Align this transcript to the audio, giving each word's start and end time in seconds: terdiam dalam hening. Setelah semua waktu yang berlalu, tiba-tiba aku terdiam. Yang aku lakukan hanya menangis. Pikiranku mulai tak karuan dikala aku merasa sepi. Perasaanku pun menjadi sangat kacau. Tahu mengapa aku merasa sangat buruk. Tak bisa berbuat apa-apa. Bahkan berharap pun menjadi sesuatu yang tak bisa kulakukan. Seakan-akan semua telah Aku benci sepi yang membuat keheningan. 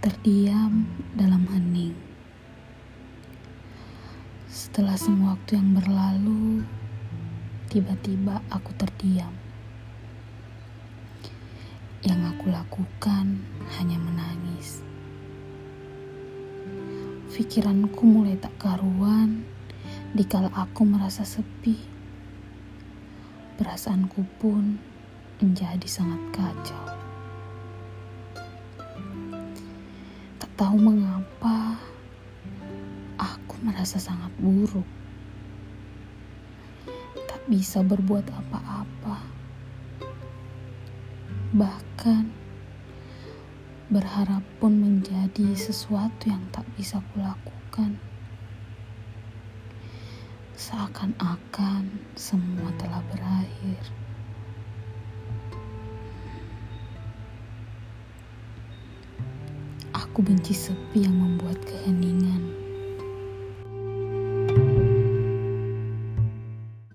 terdiam 0.00 0.88
dalam 1.12 1.44
hening. 1.52 1.92
Setelah 4.48 4.96
semua 4.96 5.36
waktu 5.36 5.60
yang 5.60 5.76
berlalu, 5.76 6.64
tiba-tiba 7.68 8.40
aku 8.48 8.72
terdiam. 8.80 9.28
Yang 12.00 12.20
aku 12.32 12.48
lakukan 12.48 13.44
hanya 13.76 14.00
menangis. 14.00 14.80
Pikiranku 17.28 18.00
mulai 18.00 18.40
tak 18.40 18.56
karuan 18.56 19.44
dikala 20.16 20.48
aku 20.56 20.88
merasa 20.88 21.28
sepi. 21.28 21.76
Perasaanku 23.60 24.24
pun 24.40 24.80
menjadi 25.44 25.84
sangat 25.84 26.20
kacau. 26.32 27.09
Tahu 30.60 30.76
mengapa 30.76 31.80
aku 33.16 33.64
merasa 33.64 33.96
sangat 33.96 34.28
buruk. 34.36 34.84
Tak 37.24 37.40
bisa 37.48 37.80
berbuat 37.80 38.28
apa-apa. 38.28 39.24
Bahkan 41.56 42.24
berharap 43.88 44.44
pun 44.60 44.76
menjadi 44.76 45.56
sesuatu 45.56 46.28
yang 46.28 46.44
tak 46.52 46.68
bisa 46.76 47.00
kulakukan. 47.16 47.96
Seakan-akan 50.60 51.88
semua 52.20 52.68
telah 52.76 53.00
Aku 60.20 60.36
benci 60.36 60.52
sepi 60.52 61.08
yang 61.08 61.16
membuat 61.16 61.56
keheningan. 61.64 62.49